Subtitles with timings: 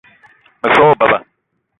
[0.61, 1.17] Me so wa beba